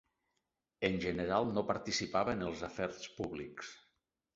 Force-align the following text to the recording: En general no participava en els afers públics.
En 0.89 0.97
general 1.03 1.47
no 1.59 1.65
participava 1.69 2.37
en 2.41 2.45
els 2.51 2.67
afers 2.73 3.09
públics. 3.23 3.75